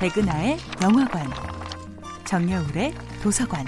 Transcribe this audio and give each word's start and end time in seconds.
백은하의 0.00 0.56
영화관, 0.82 1.30
정여울의 2.24 2.94
도서관. 3.22 3.66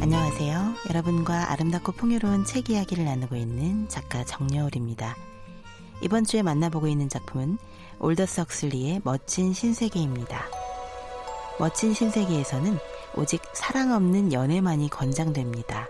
안녕하세요. 0.00 0.74
여러분과 0.88 1.50
아름답고 1.50 1.90
풍요로운 1.92 2.44
책 2.44 2.70
이야기를 2.70 3.04
나누고 3.04 3.34
있는 3.34 3.88
작가 3.88 4.22
정여울입니다. 4.22 5.16
이번 6.00 6.22
주에 6.22 6.42
만나보고 6.42 6.86
있는 6.86 7.08
작품은 7.08 7.58
올더 7.98 8.24
석슬리의 8.24 9.00
멋진 9.02 9.52
신세계입니다. 9.52 10.44
멋진 11.58 11.92
신세계에서는 11.92 12.78
오직 13.16 13.42
사랑 13.52 13.92
없는 13.92 14.32
연애만이 14.32 14.90
권장됩니다. 14.90 15.88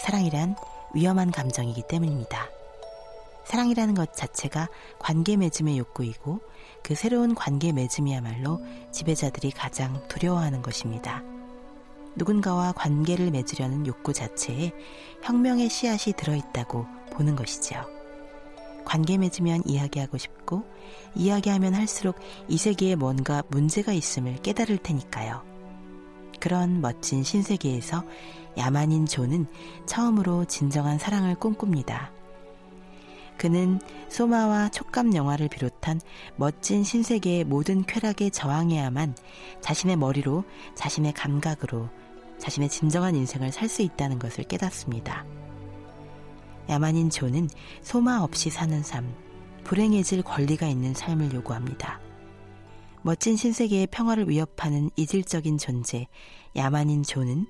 사랑이란 0.00 0.56
위험한 0.94 1.30
감정이기 1.30 1.82
때문입니다. 1.88 2.48
사랑이라는 3.44 3.94
것 3.94 4.14
자체가 4.14 4.68
관계 4.98 5.36
맺음의 5.36 5.78
욕구이고 5.78 6.40
그 6.82 6.94
새로운 6.94 7.34
관계 7.34 7.72
맺음이야말로 7.72 8.60
지배자들이 8.90 9.50
가장 9.52 10.02
두려워하는 10.08 10.62
것입니다. 10.62 11.22
누군가와 12.16 12.72
관계를 12.72 13.30
맺으려는 13.30 13.86
욕구 13.86 14.12
자체에 14.12 14.72
혁명의 15.22 15.68
씨앗이 15.68 16.14
들어있다고 16.14 16.86
보는 17.12 17.36
것이지요. 17.36 17.84
관계 18.84 19.16
맺으면 19.16 19.62
이야기하고 19.64 20.18
싶고 20.18 20.64
이야기하면 21.14 21.74
할수록 21.74 22.16
이 22.48 22.58
세계에 22.58 22.96
뭔가 22.96 23.42
문제가 23.48 23.92
있음을 23.92 24.36
깨달을 24.42 24.78
테니까요. 24.78 25.42
그런 26.40 26.80
멋진 26.80 27.22
신세계에서 27.22 28.02
야만인 28.58 29.06
조는 29.06 29.46
처음으로 29.86 30.44
진정한 30.46 30.98
사랑을 30.98 31.36
꿈꿉니다. 31.36 32.10
그는 33.42 33.80
소마와 34.08 34.68
촉감 34.68 35.16
영화를 35.16 35.48
비롯한 35.48 36.00
멋진 36.36 36.84
신세계의 36.84 37.42
모든 37.42 37.82
쾌락에 37.82 38.30
저항해야만 38.30 39.16
자신의 39.60 39.96
머리로, 39.96 40.44
자신의 40.76 41.12
감각으로, 41.14 41.88
자신의 42.38 42.68
진정한 42.68 43.16
인생을 43.16 43.50
살 43.50 43.68
수 43.68 43.82
있다는 43.82 44.20
것을 44.20 44.44
깨닫습니다. 44.44 45.26
야만인 46.68 47.10
조는 47.10 47.48
소마 47.80 48.20
없이 48.20 48.48
사는 48.48 48.80
삶, 48.84 49.12
불행해질 49.64 50.22
권리가 50.22 50.68
있는 50.68 50.94
삶을 50.94 51.32
요구합니다. 51.34 52.00
멋진 53.02 53.36
신세계의 53.36 53.88
평화를 53.88 54.28
위협하는 54.28 54.88
이질적인 54.94 55.58
존재, 55.58 56.06
야만인 56.54 57.02
조는 57.02 57.48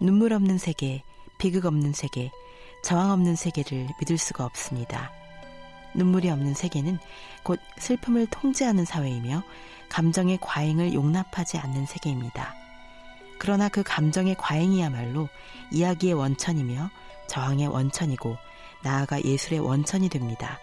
눈물 0.00 0.32
없는 0.32 0.56
세계, 0.56 1.02
비극 1.38 1.66
없는 1.66 1.92
세계, 1.92 2.30
저항 2.82 3.10
없는 3.10 3.36
세계를 3.36 3.88
믿을 4.00 4.16
수가 4.16 4.46
없습니다. 4.46 5.12
눈물이 5.96 6.30
없는 6.30 6.54
세계는 6.54 6.98
곧 7.42 7.58
슬픔을 7.78 8.26
통제하는 8.26 8.84
사회이며 8.84 9.42
감정의 9.88 10.38
과잉을 10.40 10.94
용납하지 10.94 11.58
않는 11.58 11.86
세계입니다. 11.86 12.54
그러나 13.38 13.68
그 13.68 13.82
감정의 13.82 14.36
과잉이야말로 14.36 15.28
이야기의 15.72 16.14
원천이며 16.14 16.90
저항의 17.28 17.68
원천이고 17.68 18.36
나아가 18.82 19.22
예술의 19.22 19.60
원천이 19.60 20.08
됩니다. 20.08 20.58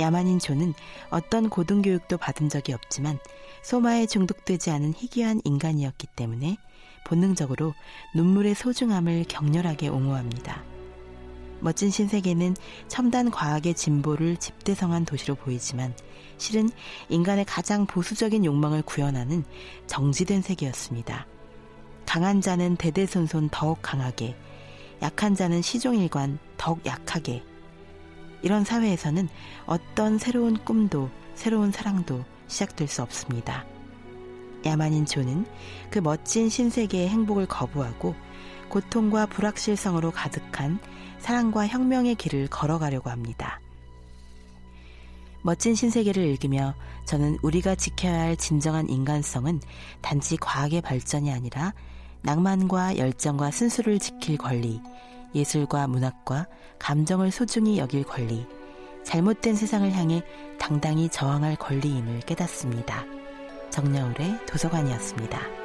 야만인 0.00 0.38
조는 0.38 0.74
어떤 1.10 1.48
고등교육도 1.48 2.18
받은 2.18 2.48
적이 2.48 2.74
없지만 2.74 3.18
소마에 3.62 4.06
중독되지 4.06 4.70
않은 4.70 4.94
희귀한 4.96 5.40
인간이었기 5.44 6.06
때문에 6.14 6.56
본능적으로 7.04 7.74
눈물의 8.14 8.54
소중함을 8.54 9.24
격렬하게 9.28 9.88
옹호합니다. 9.88 10.62
멋진 11.60 11.90
신세계는 11.90 12.56
첨단 12.88 13.30
과학의 13.30 13.74
진보를 13.74 14.36
집대성한 14.36 15.04
도시로 15.04 15.34
보이지만 15.34 15.94
실은 16.36 16.70
인간의 17.08 17.44
가장 17.44 17.86
보수적인 17.86 18.44
욕망을 18.44 18.82
구현하는 18.82 19.44
정지된 19.86 20.42
세계였습니다. 20.42 21.26
강한 22.06 22.40
자는 22.40 22.76
대대손손 22.76 23.50
더욱 23.50 23.78
강하게, 23.82 24.36
약한 25.02 25.34
자는 25.34 25.60
시종일관 25.62 26.38
더욱 26.56 26.84
약하게. 26.86 27.42
이런 28.42 28.64
사회에서는 28.64 29.28
어떤 29.66 30.16
새로운 30.16 30.56
꿈도 30.64 31.10
새로운 31.34 31.70
사랑도 31.70 32.24
시작될 32.46 32.88
수 32.88 33.02
없습니다. 33.02 33.66
야만인 34.64 35.06
조는 35.06 35.44
그 35.90 35.98
멋진 35.98 36.48
신세계의 36.48 37.08
행복을 37.08 37.46
거부하고 37.46 38.14
고통과 38.68 39.26
불확실성으로 39.26 40.10
가득한 40.10 40.78
사랑과 41.18 41.66
혁명의 41.66 42.14
길을 42.14 42.48
걸어가려고 42.48 43.10
합니다. 43.10 43.60
멋진 45.42 45.74
신세계를 45.74 46.24
읽으며 46.24 46.74
저는 47.04 47.38
우리가 47.42 47.74
지켜야 47.74 48.20
할 48.20 48.36
진정한 48.36 48.88
인간성은 48.88 49.60
단지 50.02 50.36
과학의 50.36 50.82
발전이 50.82 51.32
아니라 51.32 51.72
낭만과 52.22 52.98
열정과 52.98 53.50
순수를 53.50 53.98
지킬 53.98 54.36
권리, 54.36 54.80
예술과 55.34 55.86
문학과 55.86 56.46
감정을 56.78 57.30
소중히 57.30 57.78
여길 57.78 58.04
권리, 58.04 58.46
잘못된 59.04 59.54
세상을 59.54 59.90
향해 59.92 60.22
당당히 60.58 61.08
저항할 61.08 61.56
권리임을 61.56 62.20
깨닫습니다. 62.20 63.04
정여울의 63.70 64.46
도서관이었습니다. 64.46 65.57